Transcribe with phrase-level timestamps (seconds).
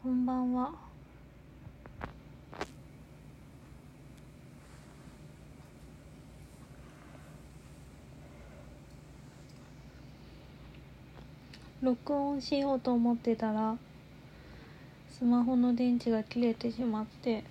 [0.00, 0.70] こんばんは。
[11.82, 13.76] 録音しようと思ってたら
[15.10, 17.42] スマホの電池が切れてしまって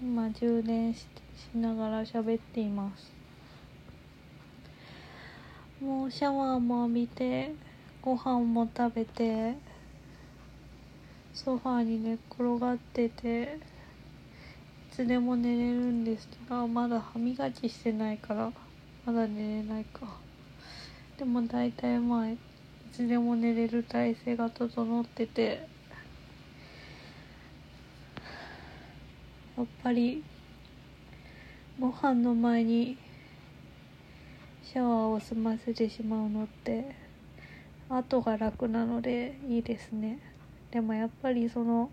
[0.00, 1.06] 今充電し
[1.36, 3.12] しながら喋っています
[5.82, 7.54] もうシャワーも浴びて
[8.00, 9.65] ご飯も食べて
[11.36, 13.58] ソファーに寝っ転がってて
[14.90, 18.50] いつでも寝れるんですけどまだ歯磨きしてないから
[19.04, 20.16] まだ寝れないか。
[21.18, 22.38] でも大体まあい
[22.90, 25.68] つでも寝れる体勢が整ってて
[29.58, 30.24] やっぱり
[31.78, 32.96] ご飯の前に
[34.64, 36.96] シャワーを済ませてしまうのって
[37.90, 40.35] 後が楽なのでいいですね。
[40.76, 41.88] でもやっぱりその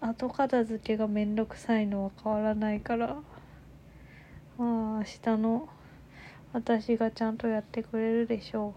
[0.00, 3.16] 後片付けがめんどくさいのは変わらないから
[4.56, 5.68] まあ明日の
[6.52, 8.74] 私がちゃんとやってくれるでしょ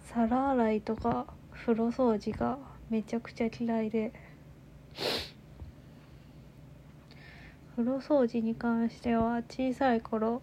[0.00, 0.04] う。
[0.08, 2.56] 皿洗いとか風呂掃除が
[2.88, 4.10] めちゃくちゃ嫌いで。
[7.76, 10.40] 風呂掃除に関しては小さい頃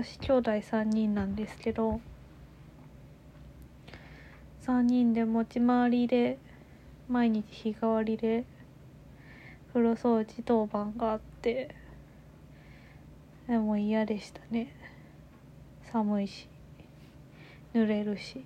[0.00, 2.00] 私兄弟3人なんですけど
[4.64, 6.38] 3人で持ち回りで
[7.08, 8.44] 毎日日替わりで
[9.72, 11.74] 風呂掃除当番があって
[13.48, 14.72] でも嫌でしたね。
[15.90, 16.48] 寒いし
[17.74, 18.44] 濡れるし。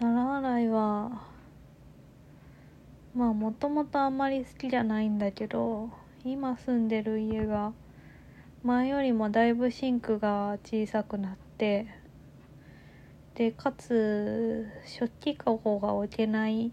[0.00, 1.35] 皿洗いは
[3.16, 5.88] まあもともとあんまり好きじゃないんだけど
[6.22, 7.72] 今住んでる家が
[8.62, 11.86] 前よりもだいぶシンクが小さくなって
[13.34, 16.72] でかつ食器かごが置けない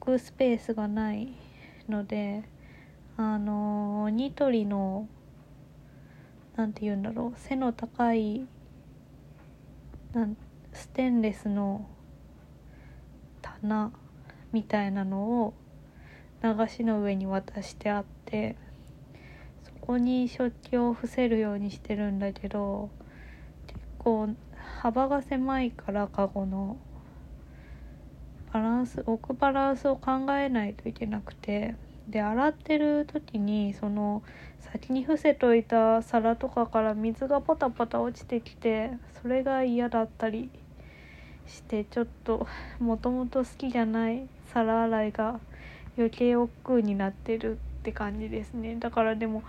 [0.00, 1.32] 置くスペースがない
[1.88, 2.42] ので
[3.16, 5.06] あのニトリの
[6.56, 8.44] なんて言うんだろう背の高い
[10.12, 10.36] なん
[10.72, 11.86] ステンレスの
[13.40, 13.92] 棚
[14.54, 15.54] みたいなのを
[16.42, 18.56] 流しの上に渡してあって
[19.64, 22.88] そこに食器を伏せるようにしてるんだけど
[23.66, 24.28] 結構
[24.80, 26.78] 幅が狭いからカゴの。
[28.52, 31.74] バランス置くバランスを考えないといけなくて
[32.08, 34.22] で洗ってる時にその
[34.60, 40.50] 先に伏せといた皿とかから水がポタポタ落ちてきてそれが嫌だったり
[41.46, 42.46] してちょっと
[42.78, 45.40] もともと好きじゃない皿洗いが
[45.98, 48.76] 余計億劫になってるって感じですね。
[48.76, 49.42] だからでも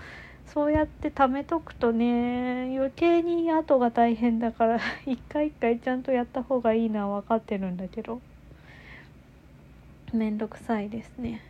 [0.47, 8.19] そうやって貯めとくとね余計に後が大変だから 一回一回ちゃんとやった方がいいのは分かってるんだけど
[10.13, 11.41] めんどくさいですね。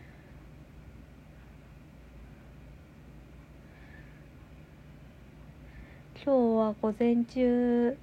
[6.26, 7.96] 今日は午前中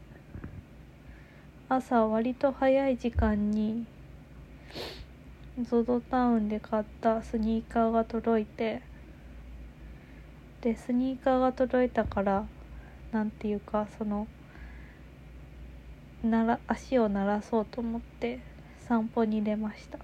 [1.68, 3.84] 朝割と早い時間に
[5.60, 8.80] ZOZO タウンで買ったスニーカーが届いて
[10.62, 12.46] でスニーカーが届いたから
[13.12, 14.26] なんていうかその
[16.24, 18.40] なら足を鳴らそうと思って
[18.88, 19.98] 散歩に出ました。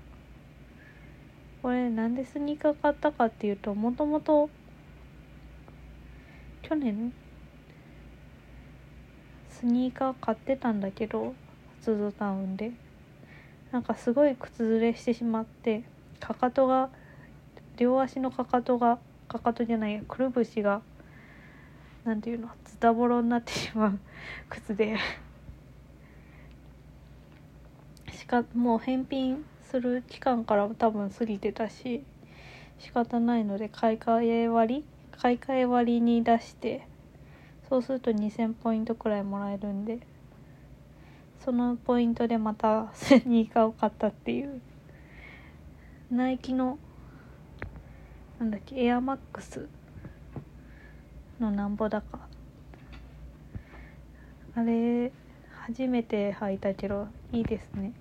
[1.62, 4.50] これなんでスニーカー買ったかっていうともともと
[6.60, 7.12] 去年
[9.48, 11.32] スニーカー買ってたんだけど
[11.82, 12.87] ZOZO タウンで。
[13.72, 15.84] なんかすごい靴ずれしてしまって
[16.20, 16.88] かかとが
[17.76, 18.98] 両足のかかとが
[19.28, 20.80] かかとじゃないくるぶしが
[22.04, 23.98] なんていうのズタボロになってしまう
[24.48, 24.96] 靴で。
[28.12, 32.04] しかもう返品する期間から多分過ぎてたし
[32.78, 36.86] 仕方ないので買い替え割り買い替え割りに出して
[37.68, 40.07] そうすると2000ポイントくらいもらえるんで。
[41.48, 44.60] そのポイントでまたスニーカーを買ったっていう。
[46.10, 46.78] ナイキの
[48.38, 49.66] なんだっけエアマックス
[51.40, 52.20] のなんぼだか。
[54.56, 55.10] あれ
[55.64, 57.94] 初めて履いたけどいいですね。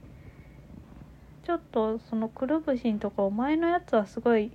[1.46, 4.52] ちょっとそのくるぶしのとこ前のやつはすごい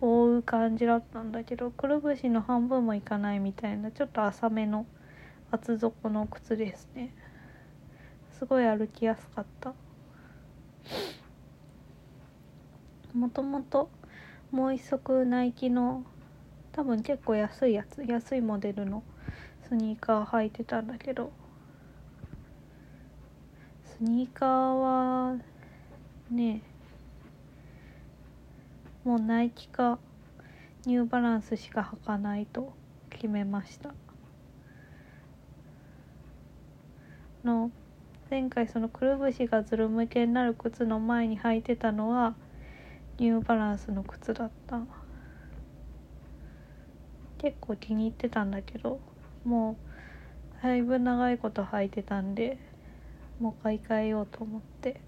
[0.00, 4.86] 覆う感じだったんだけどくるぶしの半分もいかないみたいなちょっと浅めの
[5.50, 7.12] 厚底の靴ですね。
[8.38, 9.74] すごい歩きやすかった。
[13.12, 13.90] もともと
[14.52, 16.04] もう一足ナイキの
[16.72, 19.02] 多分結構安いやつ安いモデルの
[19.68, 21.32] スニーカー履いてたんだけど
[23.84, 24.80] スニーカー
[25.32, 25.36] は
[26.30, 26.62] ね
[29.04, 29.98] もうナイキか
[30.86, 32.72] ニューバランスしか履かないと
[33.10, 33.92] 決めました。
[37.44, 37.70] の
[38.30, 42.34] 前回そのくるぶしがずるむけになる靴の前に履いてたのは
[43.18, 44.80] ニューバランスの靴だった。
[47.38, 49.00] 結構気に入ってたんだけど
[49.44, 49.78] も
[50.60, 52.58] うだいぶ長いこと履いてたんで
[53.38, 55.00] もう買い替えようと思って。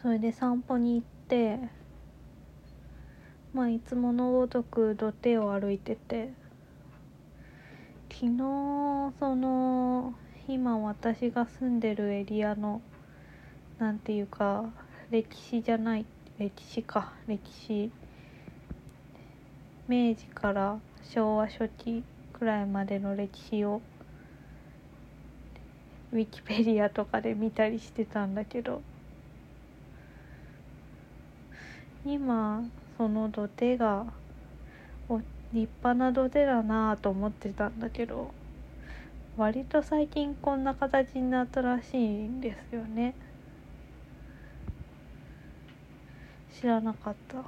[0.00, 1.58] それで散歩に行って
[3.52, 6.32] まあいつものごとく土手を歩いてて
[8.20, 8.36] 昨日
[9.20, 10.12] その
[10.48, 12.82] 今私が住んでるエリアの
[13.78, 14.64] なんていうか
[15.08, 16.04] 歴史じゃない
[16.36, 17.92] 歴史か歴史。
[19.86, 20.80] 明治から
[21.14, 23.80] 昭和初期くらいまでの歴史を
[26.10, 28.82] ウィキペディアとかで見たりしてたんだけど
[32.04, 32.64] 今
[32.96, 34.06] その土手が
[35.08, 35.22] 落
[35.52, 38.32] 立派な土手だなぁと思ってたんだけど
[39.36, 43.14] 割と最近こんな形になったらしいんですよね。
[46.60, 47.38] 知らなかった。
[47.38, 47.40] い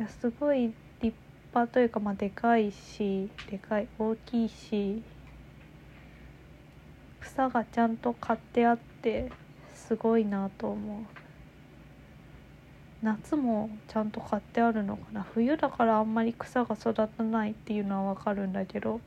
[0.00, 1.16] やすごい立
[1.54, 5.00] 派というかまあでかいしでかい大きいし
[7.20, 9.30] 草がちゃんと刈ってあって
[9.74, 11.21] すごいなと思う。
[13.02, 15.26] 夏もちゃんと買ってあるのかな。
[15.34, 19.00] 冬だからあんまり草が育たないっていうのはわかるんだけど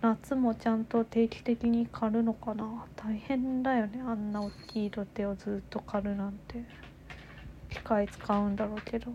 [0.00, 2.84] 夏もちゃんと定期的に刈るのかな。
[2.96, 6.64] 大変だよねあんな大きい土手をずっと刈るなんて。
[7.70, 9.12] 機械使うんだろうけど。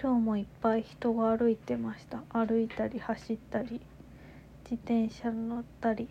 [0.00, 2.22] 今日もいっぱい人が歩いてました。
[2.30, 3.80] 歩いたり走ったり。
[4.64, 6.08] 自転車乗ったり。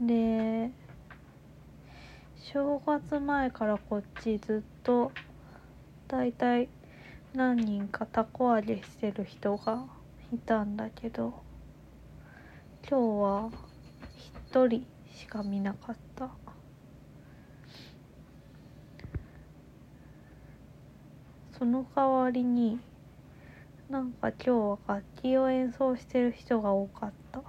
[0.00, 0.70] で
[2.36, 5.12] 正月前からこっちずっと
[6.08, 6.68] だいたい
[7.34, 9.84] 何人かたこ揚げしてる人が
[10.32, 11.42] いたんだけど
[12.88, 13.50] 今日は
[14.48, 16.30] 一人しか見なかった。
[21.58, 22.80] その代わりに
[23.90, 27.42] なんか今日は楽器を演奏してる人が多かった。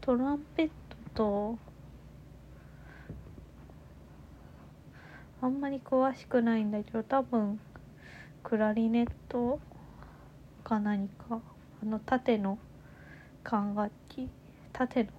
[0.00, 1.58] トランペットと
[5.42, 7.60] あんまり詳しくないんだけど多分
[8.42, 9.60] クラリネット
[10.62, 11.42] か何か
[11.82, 12.58] あの縦の
[13.42, 14.30] 管楽器？
[14.72, 15.10] 縦の？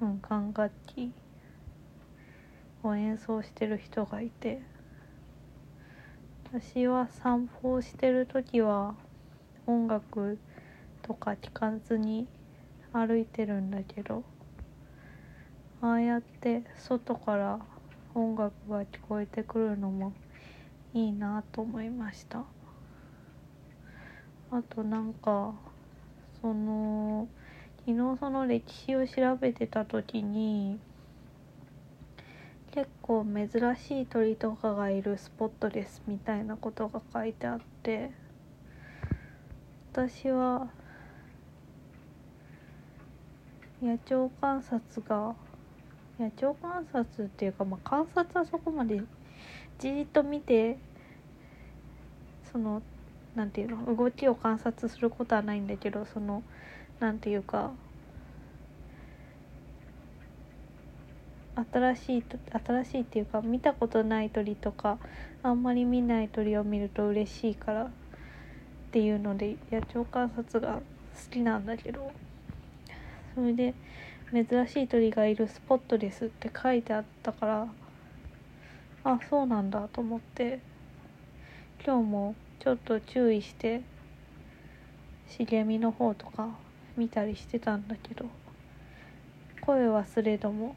[0.00, 1.12] うん管楽器。
[2.84, 4.60] を演奏してる人がいて
[6.52, 8.94] 私は散歩をしてる時は
[9.66, 10.38] 音楽
[11.02, 12.26] とか聞かずに
[12.92, 14.22] 歩いてるんだけど
[15.80, 17.58] ああやって外から
[18.14, 20.12] 音楽が聞こえてくるのも
[20.92, 22.44] いいなと思いました。
[24.52, 25.52] あとなんか
[26.40, 27.26] その
[27.86, 30.78] 昨日その歴史を調べてた時に
[32.74, 38.10] 結構珍しい鳥とかがいるスポットですみたいなことが書いてあって
[39.92, 40.66] 私は
[43.80, 45.36] 野鳥観察が
[46.18, 49.00] 野鳥観察っていうか、まあ、観察はそこまで
[49.78, 50.76] じーっと見て
[52.50, 52.82] その
[53.36, 56.42] なんていうの動きを観察することはないんだけどその
[56.98, 57.70] なんていうか
[61.72, 62.24] 新しい
[62.64, 64.98] 新しいっていうか見たことない鳥とか
[65.42, 67.88] あんまり見ない鳥を見ると嬉しいからっ
[68.90, 70.80] ていうので野鳥観察が好
[71.30, 72.12] きなんだけど。
[73.34, 73.74] それで
[74.32, 77.68] 珍しい鳥がいるスポットですって書いてあったから
[79.02, 80.60] あそうなんだと思って
[81.84, 83.82] 今日もちょっと注意して
[85.26, 86.48] 茂みの方とか
[86.96, 88.26] 見たりしてたんだけど
[89.60, 90.76] 声はすれども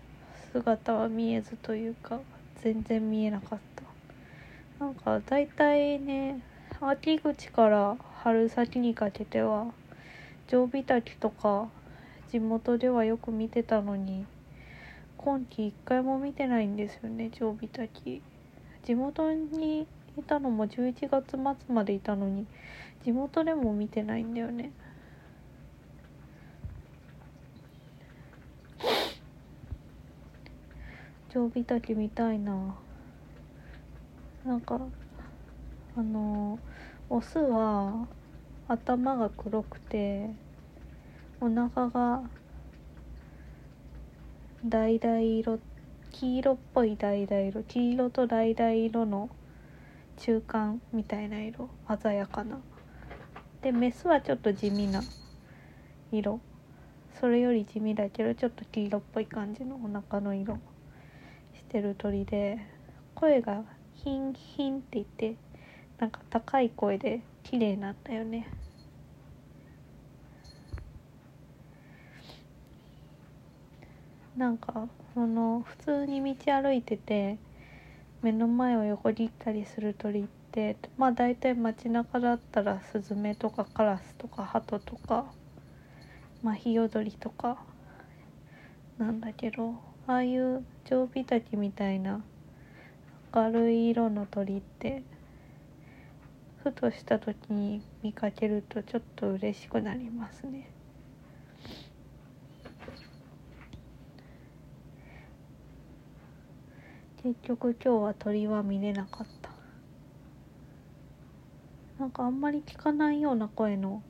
[0.51, 2.19] 姿は見えずというか
[2.63, 4.85] 全然見えなかった。
[4.85, 6.41] なんか大体ね
[6.79, 9.67] 秋口から春先にかけては
[10.47, 11.67] 常備滝とか
[12.31, 14.25] 地元ではよく見てたのに
[15.17, 18.21] 今季一回も見てないんですよね常備滝。
[18.83, 19.87] 地元に
[20.17, 22.45] いたのも11月末までいたのに
[23.03, 24.71] 地元でも見てないんだよね。
[31.37, 32.75] 常備滝見たいな。
[34.43, 34.79] なんか
[35.95, 36.57] あの
[37.11, 38.07] オスは
[38.67, 40.31] 頭が黒くて
[41.39, 42.23] お腹が
[44.67, 45.59] 橙色
[46.09, 49.29] 黄色っぽい橙色黄色と橙色の
[50.17, 51.69] 中間みたいな色
[52.01, 52.59] 鮮やかな。
[53.61, 55.03] でメスはちょっと地味な
[56.11, 56.39] 色。
[57.19, 60.57] それより地味だけどちょっと黄色っぽい感じのお腹の色。
[61.67, 62.59] してる鳥で
[63.13, 63.61] 声が
[63.93, 65.35] ヒンヒンって言って
[65.99, 68.47] なんか高い声で綺麗なんだよね。
[74.37, 77.37] なんかあの普通に道歩いてて
[78.21, 85.25] 目の前を横切ったりする鳥ってまあ大体街中だったらスズメとかカラスとかハトとか
[86.43, 87.57] まあヒヨドリとか
[88.97, 89.73] なんだけど
[90.05, 92.21] ああいう常備滝みたいな
[93.35, 95.03] 明るい色の鳥って
[96.63, 100.69] ふとした時に見かけるとちょっと嬉しくなりますね。
[107.21, 109.49] 結局今日は鳥は見れなかった
[111.99, 114.01] なんかあんまり聞かないような声の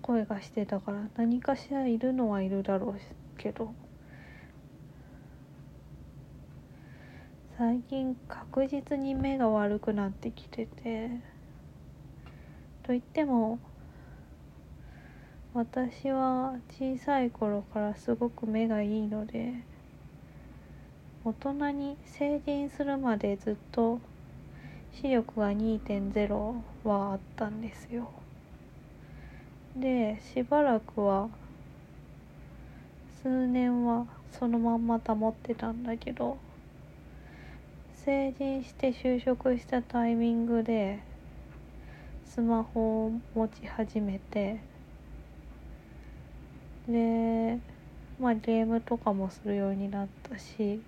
[0.00, 3.00] 声がしてたから何かしらいるのはいるだろう
[3.36, 3.74] けど
[7.58, 11.08] 最近確実に目が悪くなってきてて
[12.82, 13.58] と言っても
[15.54, 19.54] 私は小さい頃からすごく目がいいので
[21.24, 24.00] 大人に成人するまでずっと
[24.92, 28.10] 視力が2.0はあったんですよ。
[29.74, 31.30] でしばらくは
[33.22, 36.36] 数年はそのまんま保ってたんだけど
[38.06, 41.00] 成人して就職したタイミングで
[42.24, 44.60] スマホを持ち始めて
[46.88, 47.58] で
[48.20, 50.80] まあゲームとかもするようになったし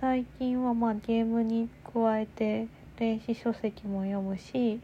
[0.00, 4.80] 最近はまあゲームに加えて電子書籍も読むし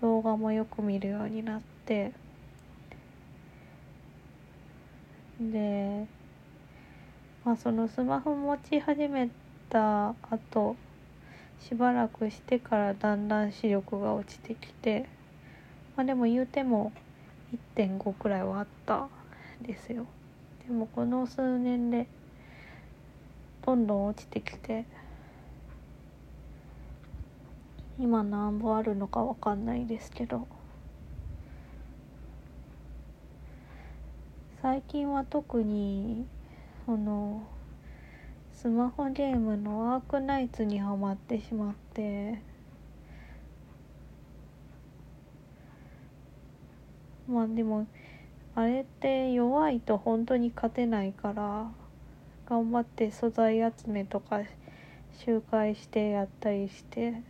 [0.00, 2.12] 動画もよく見るようになって
[5.38, 6.06] で
[7.44, 9.43] まあそのスマホ持ち始めて
[9.74, 10.76] た後
[11.58, 15.06] しばらくしてからだんだん視力が落ちてきて
[15.96, 16.92] まあでも言うても
[17.76, 19.08] 1.5くらいはあった
[19.62, 20.06] ですよ。
[20.66, 22.06] でもこの数年で
[23.66, 24.84] どんどん落ちてきて
[27.98, 30.46] 今何本あるのかわかんないですけど
[34.62, 36.26] 最近は特に
[36.86, 37.42] その
[38.64, 42.40] スマホゲームのアークナイツにはまってしまって。
[47.28, 47.86] まあでも
[48.54, 51.70] あれって弱いと本当に勝てないから
[52.48, 54.40] 頑張って素材集めとか
[55.18, 57.20] 周回してやったりして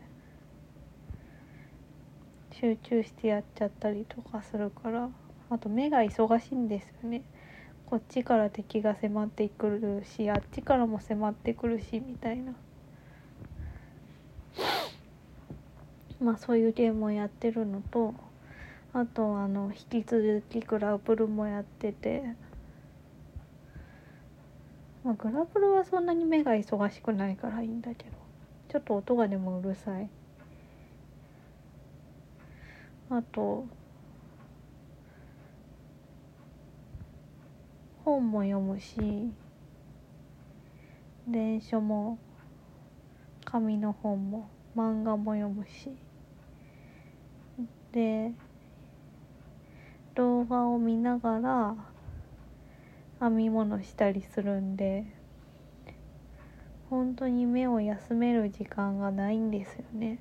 [2.52, 5.08] 集中してやっちゃったりとかするから
[5.50, 7.22] あと目が忙しいんですよね。
[7.94, 12.52] こっちから敵が迫ってくるしあっちからも迫ってくるしみたいな。
[16.20, 18.12] まあそういうゲームをやってるのと
[18.92, 22.24] あとあの引き続きグラブルもやってて
[25.04, 28.10] まあ、グラブルはそんなに目が忙しくないからいいんだけど
[28.70, 30.08] ちょっと音がでもうるさい。
[33.10, 33.66] あと
[38.04, 39.32] 本も読むし
[41.26, 42.18] 電書も
[43.46, 45.90] 紙の本も漫画も読むし
[47.92, 48.32] で
[50.14, 51.74] 動画を見ながら
[53.20, 55.06] 編み物したりするんで
[56.90, 60.18] 本当に目を休める時間がないんですよね。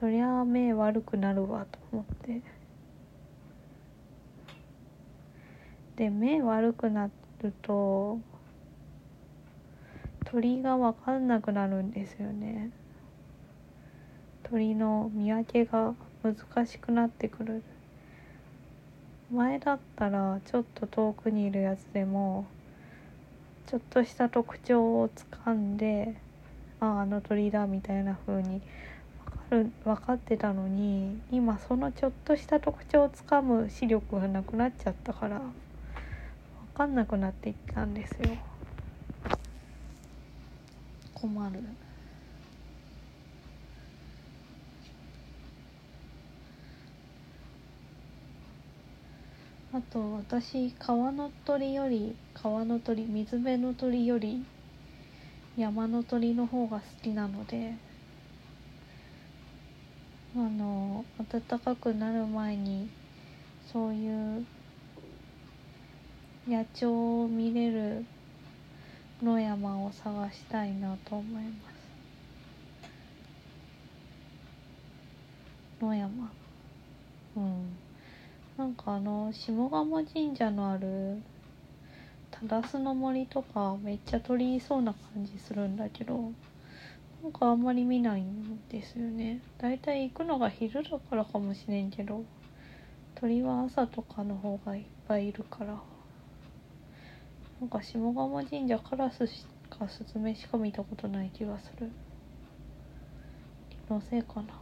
[0.00, 2.40] そりゃ目悪くなるわと思って。
[5.96, 7.10] で目悪くな
[7.42, 8.20] ると
[10.24, 12.70] 鳥が分かんなくなるんですよね。
[14.44, 17.62] 鳥の見分けが難しくなってくる。
[19.32, 22.46] 前だったらちょっと遠くにいるやつでも
[23.66, 26.14] ちょっとした特徴をつかんで
[26.80, 28.62] あああの鳥だみたいな風に
[29.50, 35.46] る分かってたのに今そのちょっとした特徴をつかむ視力がなくなっちゃったから分
[36.74, 38.36] かんなくなっていったんですよ
[41.14, 41.60] 困る。
[49.70, 54.42] あと私川の鳥より川の鳥水辺の鳥より
[55.56, 57.74] 山の鳥の方が好きなので
[60.38, 62.88] あの暖かくなる前に
[63.72, 64.46] そういう
[66.46, 68.04] 野鳥を見れる
[69.20, 71.50] 野山を探したいなと思いま
[75.80, 75.84] す。
[75.84, 76.30] 野山。
[77.36, 77.76] うん。
[78.56, 81.20] なんかあの下鴨神社のある
[82.30, 86.30] 忠須の森とかめっちゃ鳥いそうな感じするんだけど。
[87.22, 89.40] なんかあんまり見ないんですよね。
[89.58, 92.24] だいたい行くのが昼だからかもしれんけど
[93.16, 95.78] 鳥は朝とかの方がいっぱいいるから。
[97.60, 99.18] なんか下鴨神社カラス
[99.68, 101.90] かスズメしか見たことない気がする。
[103.88, 104.60] 気のせいかな。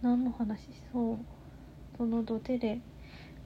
[0.00, 1.18] 何の話しそう？
[1.98, 2.80] その土手で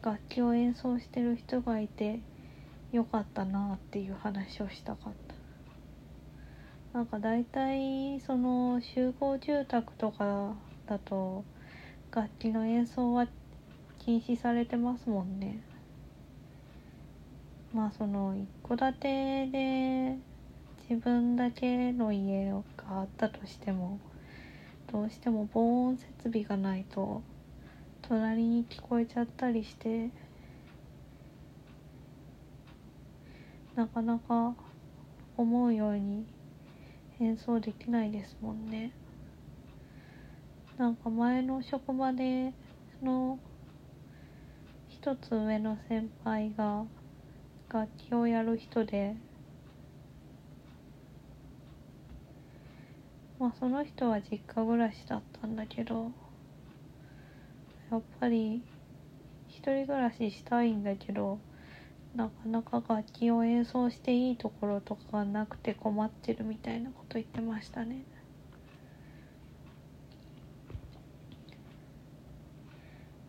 [0.03, 2.19] 楽器を演奏してる人がいて
[2.91, 6.99] よかったなっていう話をしたかった。
[6.99, 10.55] なんか大体その集合住宅とか
[10.87, 11.45] だと
[12.11, 13.29] 楽器の演奏は
[14.01, 15.63] 禁止されてますもんね。
[17.73, 20.19] まあその一戸建てで
[20.91, 24.01] 自分だけの家があったとしても
[24.93, 27.23] どうしても防音設備がないと
[28.03, 30.11] 隣に聞こえちゃったりして
[33.75, 34.55] なかなか
[35.37, 36.27] 思うように
[37.21, 38.93] 演奏できないですもんね。
[40.77, 42.53] なんか前の職場で
[43.03, 43.39] の
[44.89, 46.85] 一つ上の先輩が
[47.69, 49.17] 楽器をやる人で
[53.39, 56.13] まあその人は実家暮らしだったんだけど
[57.93, 58.63] やっぱり
[59.49, 61.39] 一人暮らししたいんだけど
[62.17, 68.05] なかなか楽器を演奏していいところとかがなくて困ってるみたいなこと言ってましたね。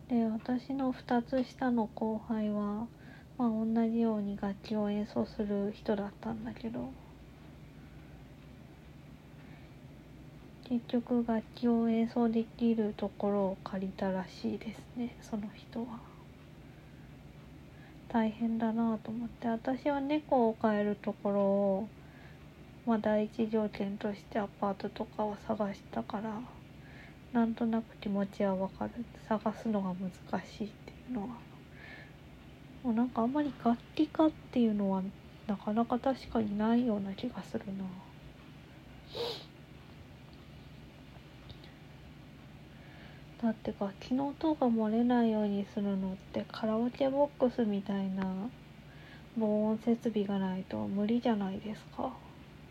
[0.08, 2.86] で私の2つ下の後輩は、
[3.36, 6.90] まあ、同じように楽器を演奏する人だったんだけど
[10.64, 16.00] 結局楽器を演奏できるところを借りたらしいですねその人は。
[18.08, 21.88] 大変だなと思って私は猫を飼えるところを
[22.86, 26.40] まあ第一条件としてアパートとかを探したから
[27.32, 28.92] なんとなく気持ちはわかる。
[29.28, 30.12] 探すのが難
[30.46, 31.28] しいっていうのは。
[32.84, 35.02] もうなんかあんまり楽器家っていうのは
[35.48, 37.84] なかなか確かにないような気がするな。
[43.44, 48.24] だって楽器の音が漏れないようにするのってカラオケボックスみたいな。
[49.36, 52.10] 防音設備がないと無理じゃないですか。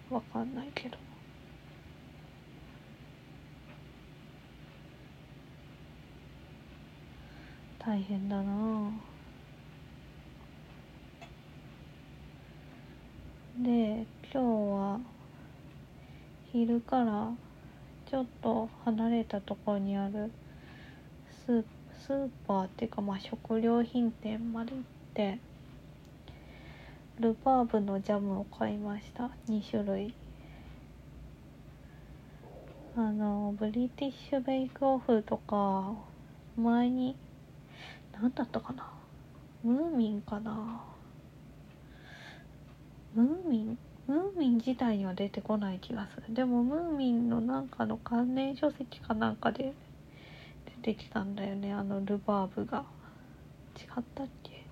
[0.10, 0.98] わかんないけど。
[7.78, 8.92] 大変だな。
[13.60, 15.00] で今日は
[16.52, 17.32] 昼から
[18.10, 20.32] ちょっと離れたところにある
[21.46, 24.82] スーパーっていうかまあ食料品店まで行っ
[25.14, 25.40] て
[27.20, 29.30] ルバーブのジャムを買いました。
[29.48, 30.16] 2種類。
[32.96, 35.94] あのブリティッシュベイクオフとか
[36.56, 37.16] 前に
[38.14, 38.92] 何だったかな？
[39.64, 40.84] ムーミンかな？
[43.16, 43.78] ムーミン？
[44.08, 46.34] ムーミン自体には出てこない気がする。
[46.34, 49.74] でもムーミンのなんかの関連書籍かなんかで
[50.84, 52.84] 出てきたんだよねあのルバーブが。
[53.76, 54.65] 違ったっけ？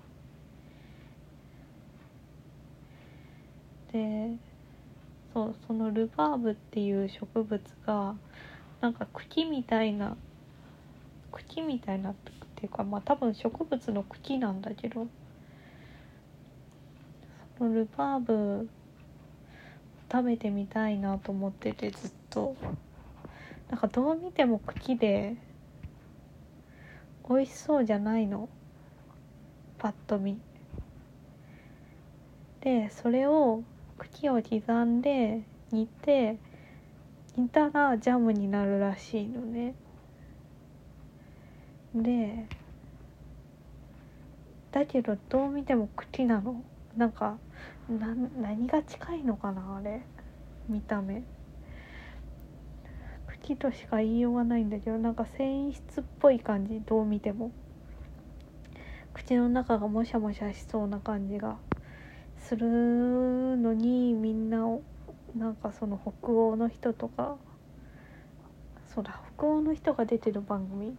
[3.92, 4.36] で
[5.32, 8.14] そうそのルバーブっていう植物が
[8.82, 10.16] なんか茎みたいな
[11.32, 12.14] 茎みたいなっ
[12.56, 15.06] ていうかまあ多分植物の茎なんだけど
[17.56, 18.68] そのルバーブ
[20.12, 22.54] 食べてみたいなと思っててずっと。
[23.70, 25.34] なんかどう見ても茎で
[27.28, 28.48] 美味しそうじゃないの。
[29.78, 30.40] パッと見。
[32.60, 33.62] でそれを
[33.98, 36.38] 茎を刻んで煮て
[37.36, 39.74] 煮たらジャムになるらしいのね。
[41.94, 42.46] で
[44.70, 46.62] だけどどう見ても茎なの。
[46.96, 47.38] なんか
[47.88, 50.02] な何が近いのかなあれ。
[50.68, 51.22] 見た目。
[53.52, 57.52] 茎としか言いようがないんだけどなんか繊維質っぽい感じどう見ても。
[59.14, 61.58] 口の中がもしゃもしゃしそうな感じが
[62.38, 62.66] する
[63.58, 64.64] のにみんな
[65.36, 67.36] なんかその北欧の人とか
[68.94, 70.96] そうだ北欧の人が出てる番組。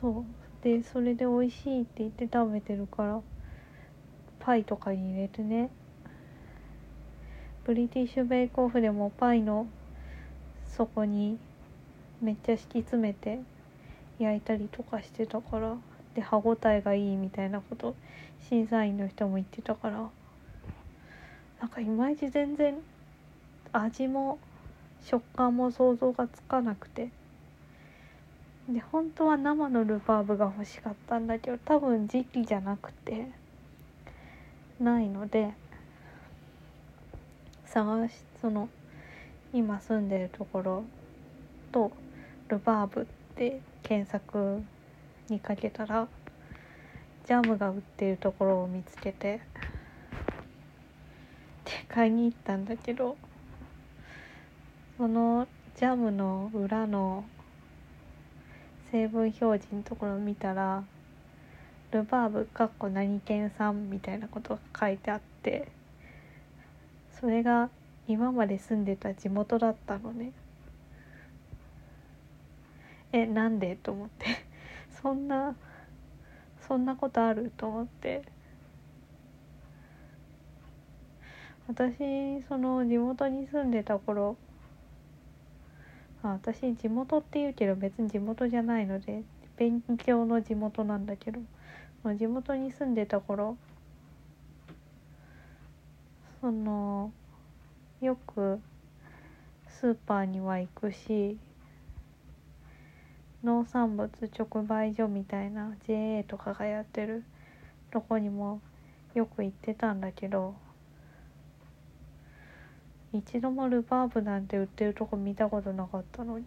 [0.00, 0.24] そう。
[0.62, 3.20] でそれで美味しいって言って食べてるから
[4.40, 5.68] パイとかに入れてね。
[7.64, 9.66] ブリティッシュベイクオフでもパイの
[10.76, 11.38] 底に
[12.20, 13.40] めっちゃ敷き詰めて
[14.18, 15.76] 焼いたりとかしてたから
[16.14, 17.94] で歯ごたえがいいみたいなこと
[18.48, 20.08] 審査員の人も言ってたから
[21.60, 22.76] なんかいまいち全然
[23.72, 24.38] 味も
[25.04, 27.10] 食感も想像がつかなくて
[28.68, 33.28] で本当は生のルバーブが欲しかったんだけど多分時期じゃなくて
[34.80, 35.50] ないので
[37.66, 38.68] 探しその
[39.52, 40.84] 今住んでるところ
[41.72, 41.92] と
[42.48, 43.04] ルバーブっ
[43.34, 44.62] て検索
[45.28, 46.08] にかけたら
[47.26, 49.40] ジャムが売ってるところを見つけて
[51.64, 53.16] で買いに行ったんだけど
[54.96, 57.24] そのジャムの裏の
[58.90, 60.84] 成分表示のところを見たら
[61.90, 65.68] ルバーブかっこ何県産みたいなことが書いてあって
[67.20, 67.68] それが
[68.08, 70.32] 今まで住んでた地元だったのね。
[73.12, 73.76] えなんで？
[73.76, 74.26] と思って。
[75.02, 75.54] そんな
[76.60, 77.52] そんなことある？
[77.56, 78.22] と思って。
[81.68, 84.36] 私その地元に住んでた頃
[86.22, 89.24] あ私地元って言うけど別に地元じゃないので
[89.56, 91.40] 勉強の地元なんだけど
[92.14, 93.56] 地元に住んでた頃
[96.40, 97.12] その
[98.00, 98.60] よく
[99.68, 101.38] スーパーには行くし
[103.42, 107.24] 農産物直売所みたいな JA とかがやってる
[107.90, 108.60] とこにも
[109.14, 110.54] よく行ってたんだけど
[113.12, 116.44] 一度もルバーブなんて売ってるとこ見たことなかったのに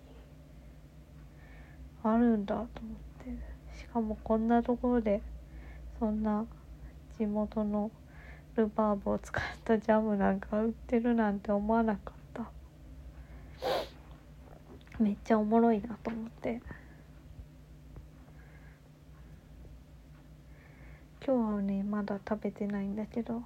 [2.04, 3.60] あるんだと思って。
[3.80, 5.22] しかもこんなところで
[6.00, 6.46] そんな
[7.18, 7.92] 地元の
[8.56, 12.52] ルバーブを使ったジャムなんか売ってるなんて思わなかった。
[15.00, 16.62] めっちゃおもろいなと思って。
[21.26, 23.44] 今日はねまだ食べてないんだけど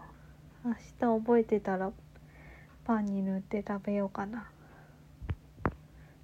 [0.64, 1.92] 明日覚えてたら
[2.86, 4.48] パンに塗って食べようかな。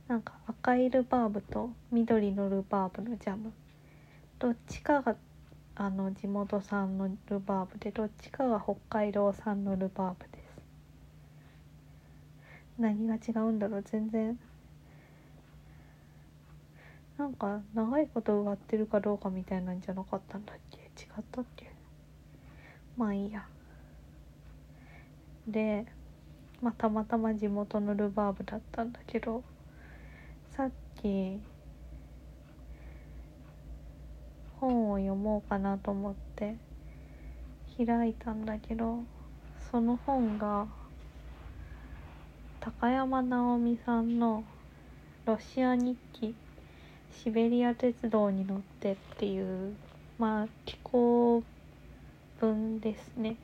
[0.08, 3.52] なんか赤いルバーブと緑のルバーブのジャム。
[4.39, 5.15] どっちかが
[5.82, 10.50] あの地元産のルバーブでどっちかが北海道産のルバーブです。
[12.78, 14.38] 何が違うんだろう全然
[17.18, 20.80] なんか長いこと植わってるかどうかみたいなんじゃなかったんだっけ？
[20.80, 21.72] 違ったっけ？
[22.98, 23.48] まあいいや。
[25.48, 25.86] で
[26.62, 29.46] まあたまたま地元のルバーブだったんだけど
[30.58, 31.39] さっき
[34.60, 36.56] 本を読もうかなと思って
[37.78, 39.00] 開いたんだけど
[39.72, 40.67] その本が
[42.60, 44.43] 高山直美さんの
[45.26, 46.36] 「ロシア日記
[47.12, 49.76] シベリア鉄道に乗って」っていう
[50.17, 51.43] まあ寄稿
[52.39, 53.36] 文ですね。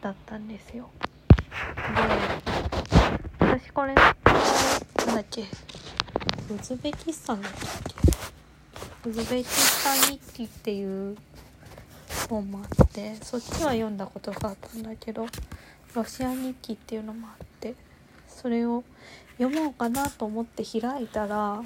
[0.00, 0.90] だったんですよ。
[3.40, 4.14] で私これなん
[5.14, 5.46] だっけウ
[6.60, 7.62] ズベキスタンだったっ
[8.04, 8.13] け？
[9.06, 11.16] ウズベキスタン日記っていう
[12.30, 15.26] 本もあってそっちは読んだことがあったんだけど
[15.94, 17.74] ロシア日記っていうのもあって
[18.26, 18.82] それを
[19.38, 21.62] 読もうかなと思って開いたら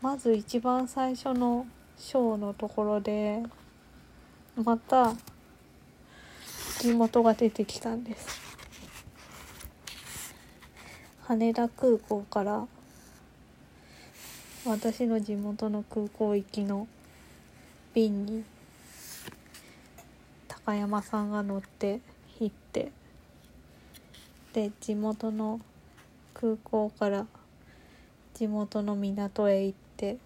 [0.00, 1.66] まず一番最初の
[1.98, 3.42] 章のところで
[4.56, 5.12] また
[6.80, 8.44] 地元が出てきたんです。
[11.26, 12.66] 羽田空港から
[14.66, 16.88] 私の地元の空港行きの
[17.92, 18.44] 便に
[20.48, 22.00] 高山さんが乗って
[22.40, 22.90] 行って
[24.54, 25.60] で地元の
[26.32, 27.26] 空港から
[28.32, 30.16] 地元の港へ行って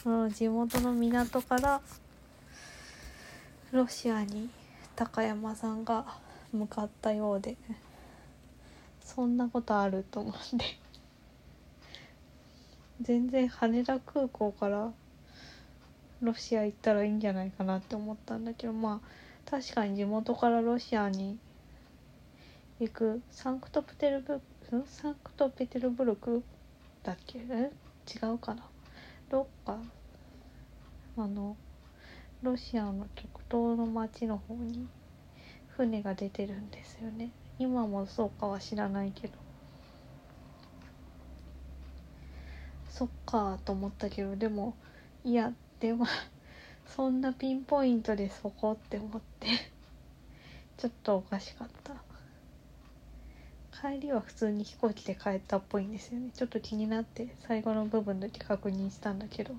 [0.00, 1.80] その地元の港から
[3.72, 4.48] ロシアに
[4.94, 6.04] 高山さんが
[6.52, 7.56] 向かったようで
[9.04, 10.85] そんなことあると思って。
[13.00, 14.92] 全然羽田空港から
[16.22, 21.38] ロシア行ったらいいんじゃないかなって思ったんだけどまあ確かに地元からロシアに
[22.80, 26.42] 行くサンクトペテルブルクサンクトペテルブルク
[27.02, 27.38] だっけ？
[27.50, 27.70] え？
[28.06, 28.64] 違うかな？
[29.30, 29.78] どっか？
[31.18, 31.56] あの
[32.42, 34.86] ロシアの極東の町の方に
[35.68, 37.30] 船が出てるんですよね。
[37.58, 39.45] 今もそうかは知らないけど。
[42.96, 44.74] そっかと思ったけどでも
[45.22, 46.06] いやでも
[46.96, 49.48] そんなピンポイントでそこって思って
[50.78, 51.94] ちょっとおかしかった。
[53.78, 56.30] 帰りは普通に飛行機で帰ったっぽいんですよね。
[56.32, 59.54] ちょっと気になって最後の部分だけ確認したんだけど。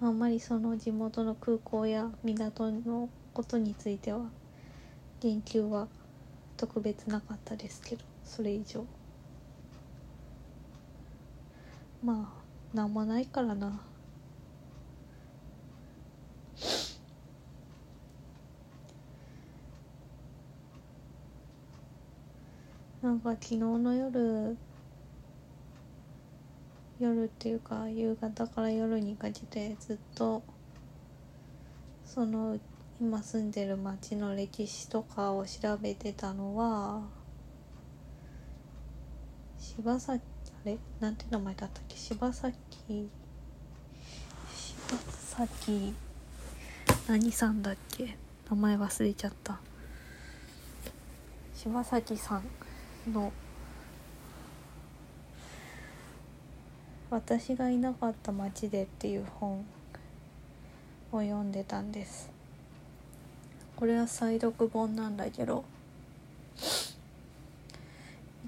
[0.00, 4.30] あんまりその地元の空港や港のことについては
[5.18, 5.88] 言及は
[6.56, 8.15] 特別なかったですけど。
[8.26, 8.84] それ以上。
[12.02, 12.34] ま
[12.74, 13.80] あなんもないからな。
[23.00, 24.58] なんか昨日の夜
[26.98, 30.42] 夜っていうか夕方から夜にかけてずっと
[32.04, 32.58] その
[33.00, 37.25] 今住んでる町の歴史とかを調べてたのは
[39.76, 40.22] 柴崎
[40.64, 40.78] あれ？
[41.00, 41.96] なんて名前だったっけ？
[41.96, 43.08] 柴崎柴
[45.36, 45.94] 崎
[47.06, 48.16] 何さんだっけ？
[48.48, 49.60] 名前忘れちゃった。
[51.54, 52.40] 柴崎さ
[53.06, 53.30] んの。
[57.10, 59.64] 私がいなかった街でっていう本。
[61.12, 62.30] を読んでたんです。
[63.76, 65.64] これは再読本なんだけど。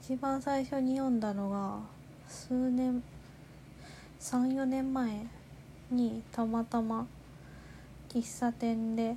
[0.08, 1.80] 一番最初に読んだのが
[2.26, 3.02] 数年
[4.18, 5.26] 34年前
[5.90, 7.06] にたまたま
[8.08, 9.16] 喫茶店で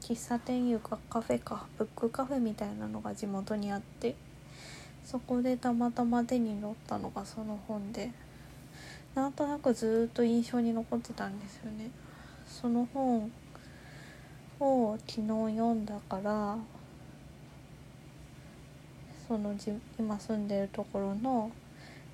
[0.00, 4.14] 喫茶店いうかカフェかブックカフェみたいなのが地元にあって
[5.04, 8.12] そこでたまたま手に取ったのがその本で。
[9.16, 11.90] なんとなくずっと印象に残ってたんですよね。
[12.46, 13.32] その本
[14.60, 16.56] を昨日読んだから
[19.30, 19.54] その
[19.96, 21.52] 今住んでるところの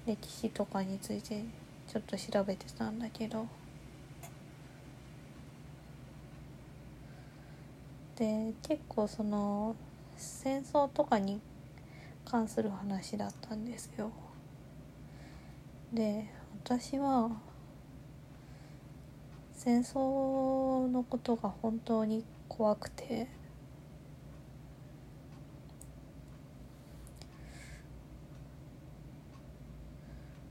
[0.07, 1.43] 歴史とかについて
[1.89, 3.47] ちょっと調べてたんだけど。
[8.17, 9.75] で結構その
[10.15, 11.41] 戦争とかに
[12.27, 14.11] 関する話だったんですよ。
[15.95, 16.27] で
[16.67, 17.31] 私は
[19.55, 23.36] 戦争のことが本当に怖くて。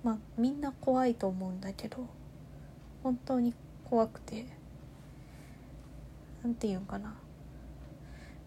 [0.05, 2.05] まあみんな怖いと思うんだけど
[3.01, 3.55] 本当に
[3.89, 4.45] 怖くて
[6.43, 7.15] なんて言うんかな。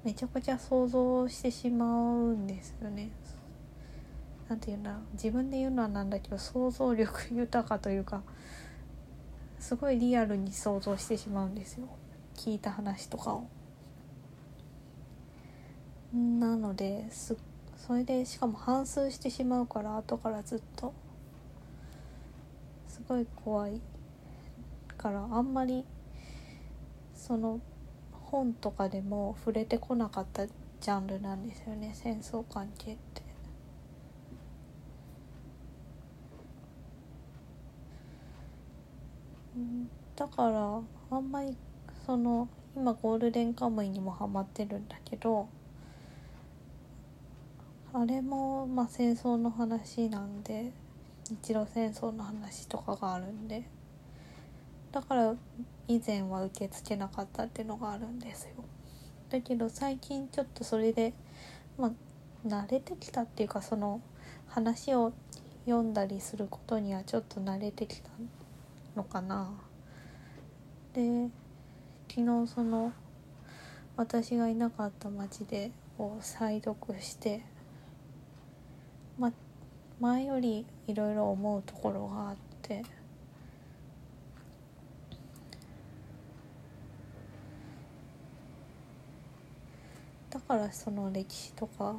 [0.04, 3.10] めちゃくちゃ想像してしまうんですよね。
[4.48, 5.00] なんて言うんだろう。
[5.14, 8.22] 自分で言うのはなんだけど想像力豊かというか
[9.58, 11.88] すごいリアルに想像してしまうんですよ。
[12.36, 13.48] 聞いた話とかを。
[16.14, 17.36] なのです
[17.76, 20.94] それでしかも反数してしまうから後からずっと。
[22.98, 23.80] すごい怖い
[24.96, 25.84] からあんまり
[27.14, 27.60] その
[28.10, 33.22] 本とかでも触れてこなかったジャンルなんですよね戦争関係って。
[40.16, 40.80] だから
[41.10, 41.56] あんまり
[42.04, 45.48] その今ゴールデンカムイにもハマってるんだけど
[47.92, 50.72] あれもまあ戦争の話なんで
[51.30, 53.64] 日露戦争の話とかがあるんで。
[54.92, 55.34] だから
[55.86, 58.64] 以前は受け付けなかったっていうのがあるんですよ。
[59.30, 61.12] だけど最近ちょっとそれで
[61.76, 61.90] まあ
[62.46, 64.00] 慣れてきたっていうかその
[64.48, 65.12] 話を
[65.66, 68.08] 読んだりすることにはちょっと慣れてきた
[68.96, 69.50] のかな。
[70.94, 71.28] で
[72.08, 72.92] 昨日その
[73.96, 77.44] 私がいなかった町でを再読して
[80.00, 82.84] 前よりいろいろ思うところがあって
[90.30, 91.96] だからその歴史とか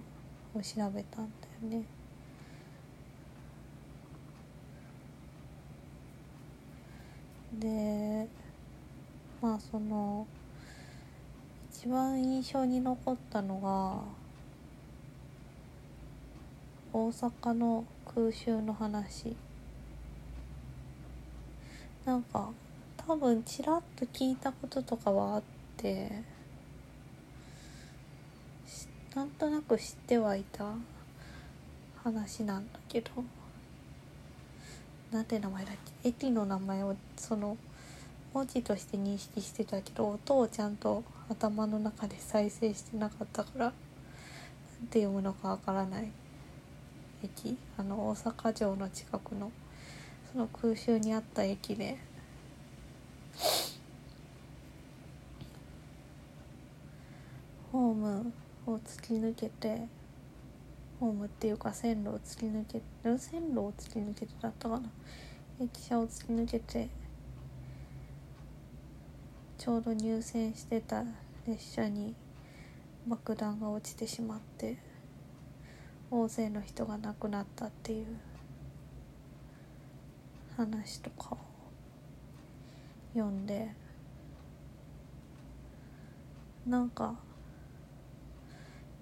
[0.55, 1.29] を調べたん
[1.61, 1.83] だよね。
[7.59, 8.27] で
[9.41, 10.25] まあその
[11.71, 14.18] 一番印象に残ったのが
[16.91, 19.35] 大阪の空襲の話。
[22.05, 22.49] なんか
[22.97, 25.43] 多分ちらっと聞いたこととかはあっ
[25.77, 26.23] て
[29.13, 30.73] なんとなく知ってはいた
[32.03, 33.11] 話なんだけど
[35.11, 36.09] なんて名前だっけ？
[36.09, 37.57] 駅の名前をその
[38.33, 43.73] 文字として認識してたけど音をちゃんと頭の中で再生してなかったからなん
[44.87, 46.09] て読むのかわからない。
[47.23, 47.57] 駅？
[47.77, 49.51] あの大阪城の近くの
[50.31, 51.97] その空襲にあった駅で。
[57.71, 58.33] ホーム
[58.65, 59.87] を突き抜けて
[60.99, 62.83] ホームっていうか線路を突き抜けて
[63.19, 64.89] 線路を突き抜けてだったかな。
[65.61, 66.89] 駅舎を突き抜けて
[69.57, 71.03] ちょうど入線してた
[71.47, 72.15] 列車に
[73.07, 74.88] 爆弾が落ちてしまって。
[76.11, 78.05] 大勢の人が亡くなったっていう
[80.57, 81.37] 話とかを
[83.13, 83.69] 読んで
[86.65, 87.15] なんか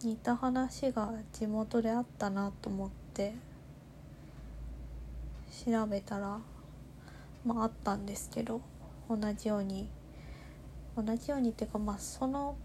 [0.04, 3.34] 似た話が地元であったなと思って
[5.66, 6.40] 調べたら
[7.46, 8.62] まああったんですけど
[9.10, 9.90] 同じように
[10.96, 12.58] 同じようにっていうかまあその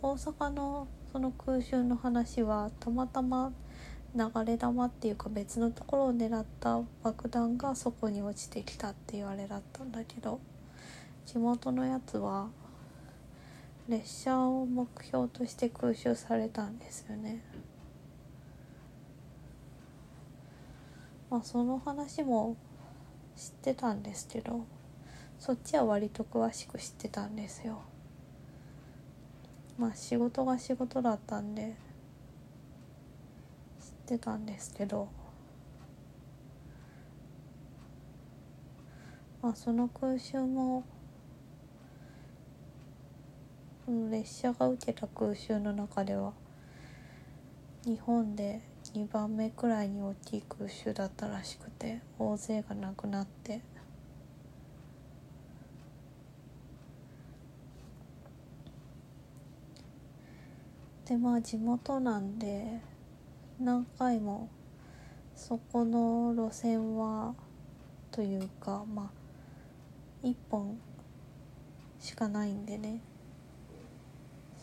[0.00, 3.52] 大阪のその空襲の話はたまたま
[4.16, 10.40] 流れ弾っていうか別のところを狙った爆弾がそこに落ちてきたって言われだったんだけど
[11.26, 12.48] 地元のやつは
[13.90, 17.42] 列車を目標として空襲されたんですよね。
[21.28, 22.56] まあその話も
[23.36, 24.64] 知ってたんですけど
[25.38, 27.82] そっちは割と詳しく知ってたんですよ。
[29.82, 31.74] まあ仕事が仕事だったんで
[33.80, 35.08] 知ってたんですけど
[39.42, 40.84] まあその空襲も
[44.08, 46.32] 列車が受けた空襲の中では
[47.84, 48.60] 日本で
[48.94, 53.62] 2番目くらいに大きい空襲だったらしくて大勢が亡くなって
[61.06, 62.80] でまあ地元なんで
[63.60, 64.48] 何回も
[65.34, 67.34] そこの路線は
[68.10, 70.78] というかまあ一本
[71.98, 73.00] しかないんでね。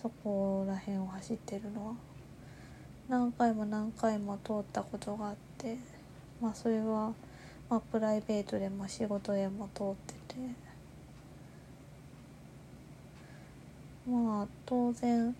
[0.01, 1.93] そこら辺を走ってるのは。
[3.09, 5.77] 何回も何回も通ったことがあって
[6.39, 7.11] まあそれは、
[7.67, 10.39] まあ、プライベートでも仕事でも通ってて。
[14.07, 15.35] まあ当然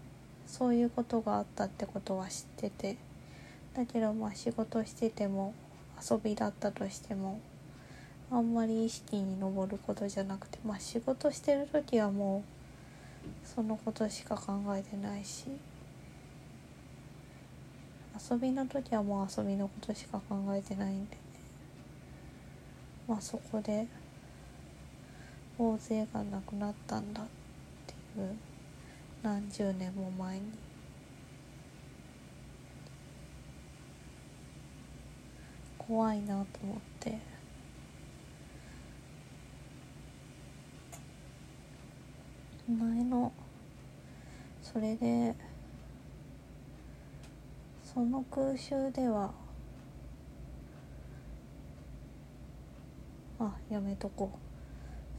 [0.49, 2.97] そういうことがあったってことは知ってて。
[3.75, 5.53] だけどまあ仕事してても
[6.01, 7.39] 遊びだったとしても
[8.31, 12.43] あんまり意識に上ることじゃなくてまあ仕事してる時はも
[13.45, 15.45] うそのことしか考えてないし
[18.31, 21.21] 遊びの時はもう遊びのことしか考えてないんでね。
[23.07, 23.87] まあそこで
[25.57, 27.25] 大勢がなくなったんだっ
[28.15, 28.35] ていう
[29.21, 30.45] 何十年も前に。
[35.77, 37.19] 怖いなと思って。
[42.67, 43.31] 前の
[44.61, 45.35] それで
[47.83, 49.33] その空襲では
[53.39, 54.49] あやめとこう。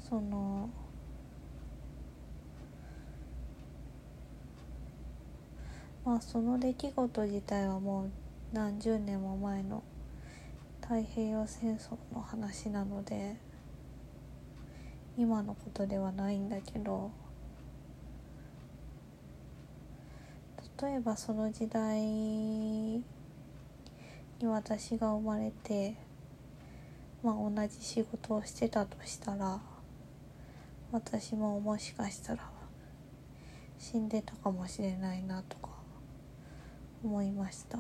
[0.08, 0.70] その
[6.10, 8.10] まあその出来事自体はもう
[8.52, 9.84] 何十年も前の
[10.80, 13.36] 太平洋戦争の話なので
[15.16, 17.12] 今のことではないんだけど
[20.82, 23.04] 例えばその時代に
[24.42, 25.94] 私が生まれて、
[27.22, 29.60] まあ、同じ仕事をしてたとしたら
[30.90, 32.50] 私ももしかしたら
[33.78, 35.79] 死んでたかもしれないなとか
[37.02, 37.78] 思いました。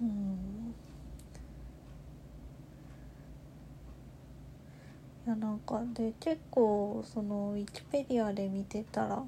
[0.00, 0.74] うん。
[5.26, 9.22] いやなんかで結構そのウィキペディアで見てたら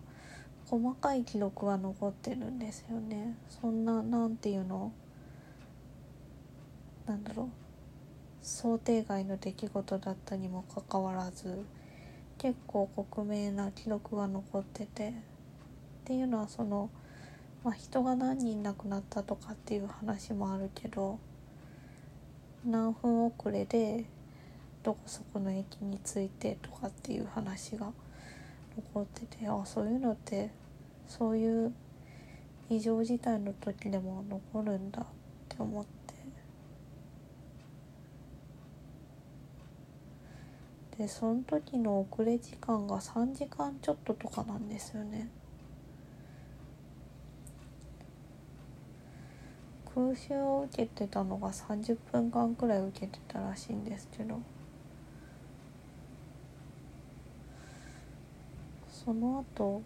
[0.66, 3.36] 細かい記録は残ってるんですよね。
[3.48, 4.90] そんななんていうの？
[7.06, 7.61] なんだろう。
[8.42, 11.64] 想定外の出来事だったにもかかわらず
[12.38, 15.12] 結構克明な記録が残っててっ
[16.04, 16.90] ていうのはその、
[17.62, 21.20] まあ、人が何人亡くなったとかっていう話もあるけど
[22.66, 24.04] 何分遅れで
[24.82, 27.92] どこそこの駅に着いてとかっていう話が
[28.76, 30.50] 残っててあそういうのって
[31.06, 31.72] そういう
[32.68, 35.04] 異常事態の時でも残るんだっ
[35.48, 36.01] て思って
[41.02, 45.28] でその時の遅れ時間が3時間ちょっととかなんですよね
[49.92, 54.38] 空襲を受けてたのが30分間くらい受けてたらしいんですけど
[58.88, 59.82] その後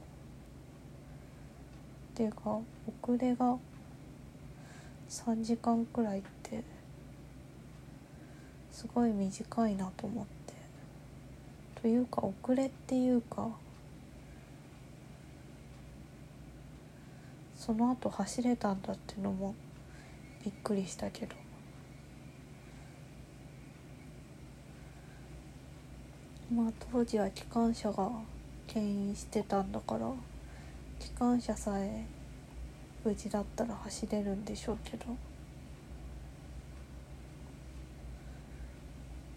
[2.12, 2.58] っていうか
[3.02, 3.56] 遅れが
[5.08, 6.62] 3時間くらいって
[8.70, 10.35] すごい短いなと思って。
[11.86, 13.48] というか遅れっていうか
[17.54, 19.54] その後走れたんだってのも
[20.44, 21.36] びっくりしたけど。
[26.52, 28.10] まあ当時は機関車が
[28.66, 30.10] 牽引してたんだから
[30.98, 32.04] 機関車さえ
[33.04, 35.06] 無事だったら走れるんでしょうけど。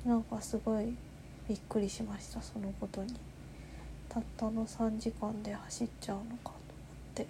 [0.03, 0.95] なんかすごい
[1.49, 3.15] びっくりしましたそのことに。
[4.07, 6.55] たったの3時間で走っちゃうのかと思っ
[7.15, 7.27] て。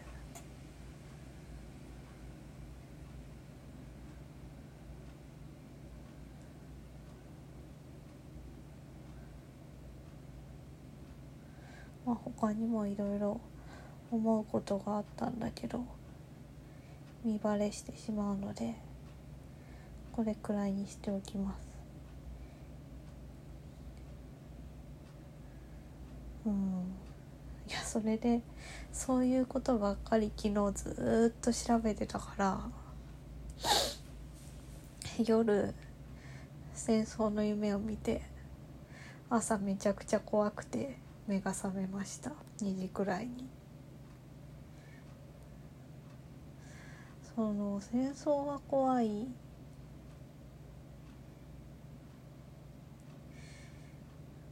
[12.05, 13.39] まあ他にもいろいろ
[14.11, 15.85] 思うことがあったんだけど
[17.23, 18.75] 見バレしてしまうので
[20.11, 21.68] これくらいにしておきます。
[26.45, 26.93] うん。
[27.67, 28.41] いやそれで
[28.91, 32.59] そういうことばっかり昨日ずっと調べてたから
[35.23, 35.75] 夜
[36.73, 38.23] 戦争の夢を見て
[39.29, 42.31] 朝めちゃくちゃ怖くて目が覚めました。
[42.61, 43.47] 2時くらいに。
[47.35, 49.27] その戦争が怖い。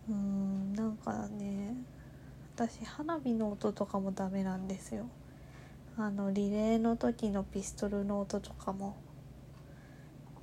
[0.09, 1.75] うんなんかね
[2.55, 5.07] 私花火の音とかもダメなんですよ。
[5.97, 8.95] あのリレーの時のピストルの音とかも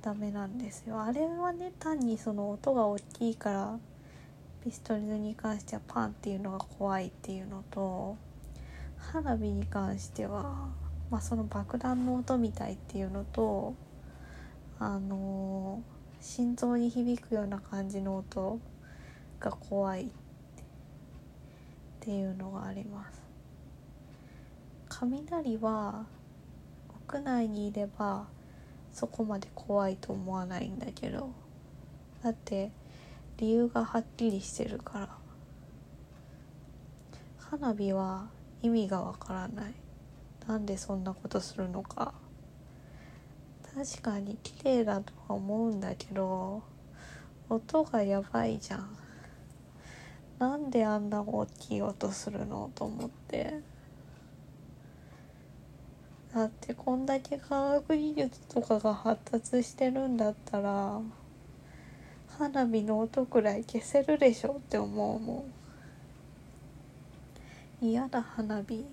[0.01, 1.01] ダメなんですよ。
[1.01, 3.79] あれはね単にその音が大きいから
[4.63, 8.17] ピストルに関してはパンっていうのが怖いっていうのと
[8.97, 10.69] 花火に関しては、
[11.09, 13.75] まあ、その爆弾の音みたいっていうのと
[14.79, 15.81] あの
[16.19, 18.59] 心臓に響くような感じの音
[19.45, 20.07] が怖いっ
[21.99, 23.21] ていうのがあります。
[24.89, 26.05] 雷は
[27.07, 28.27] 屋内にいれば
[28.91, 31.29] そこまで怖いと思わないんだけど
[32.23, 32.71] だって
[33.37, 35.09] 理由がはっきりしてるから。
[37.37, 38.27] 花火は
[38.63, 39.73] 意味がわからない。
[40.47, 42.13] なんでそんなことするのか。
[43.75, 46.63] 確かに綺麗だとは思うんだけど
[47.49, 49.04] 音がやばいじゃん。
[50.39, 53.61] なんであんな大きい音するのと思って。
[56.33, 60.99] だってこんだけ科学技術とかが発達してるんだったら
[62.37, 65.45] 花火の音くらい消せるでしょって思うも
[67.81, 67.87] ん。
[67.87, 68.83] 嫌だ花火。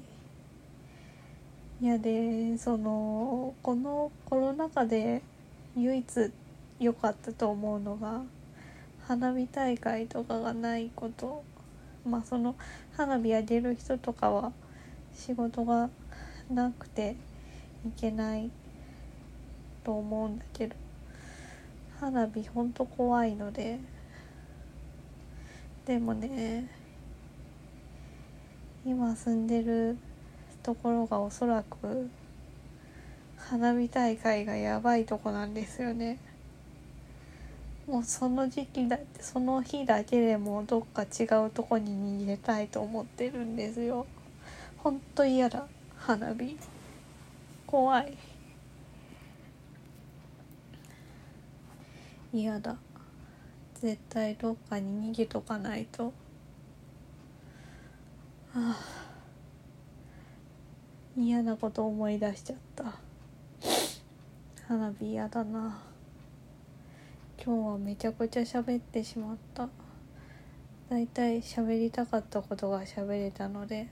[1.81, 5.21] いやでそのこのコロナ禍で
[5.77, 6.33] 唯一
[6.79, 8.23] 良かったと思うのが
[9.13, 11.45] 花火大会とかがないこと。
[12.03, 12.57] まあその
[12.97, 14.53] 花火上げる人とかは
[15.15, 15.91] 仕事が
[16.51, 17.17] なくて
[17.87, 18.51] いけない
[19.85, 20.77] と思うんだけど。
[22.01, 23.81] 花火ほんと怖いので。
[25.85, 26.71] でもね
[28.87, 29.99] 今住んでる
[30.63, 32.09] ところがおそらく
[33.37, 36.32] 花火大会がやばいとこなんですよね。
[37.93, 44.07] もうその時期だってその日だけでもどっか違うとこに逃げたいと思ってるんですよ。
[44.79, 45.67] ほんと嫌だ
[45.99, 46.57] 花火。
[47.67, 48.17] 怖い。
[52.33, 52.77] 嫌だ。
[53.75, 56.07] 絶対どっかに逃げとかないと。
[56.07, 56.13] は
[58.55, 58.77] あ。
[61.15, 62.95] 嫌なこと思い出しちゃった。
[64.67, 65.92] 花火嫌だな。
[67.45, 69.69] 今日はめちゃくちゃ喋ってしまった。
[70.89, 73.89] だいたい喋りたかったことが喋れたので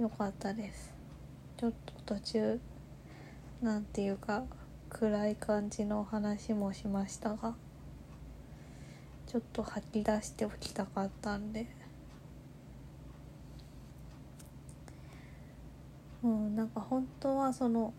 [0.00, 0.94] よかったです。
[1.58, 2.60] ちょっと途中
[3.60, 4.44] なんていうか
[4.88, 7.54] 暗い感じの話もしましたが
[9.26, 11.66] ちょっと吐き出しておきたかったんで。
[16.24, 17.92] うんなんか本当はその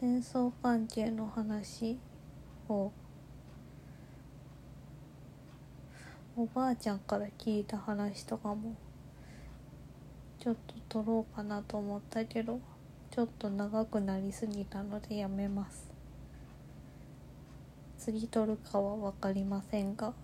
[0.00, 1.98] 戦争関係の話
[2.70, 2.90] を
[6.34, 8.76] おばあちゃんから聞いた話とかも
[10.38, 10.56] ちょっ
[10.88, 12.60] と撮ろうかなと思ったけど
[13.10, 15.92] ちょっと長くなりすぎたのでやめます。
[17.98, 20.14] 次撮るかは分かりませんが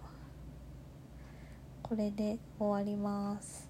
[1.82, 3.65] これで終わります。